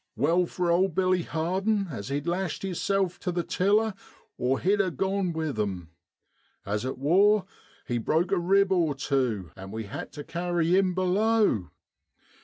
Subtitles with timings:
[0.15, 3.93] Well for old Billy Har den as he'd lashed hisself tu the tiller,
[4.35, 5.91] or he'd a gone with 'em.
[6.65, 7.45] As it wor,
[7.85, 11.69] he'd broke a rib or tew, an' we had tu carry 'im below.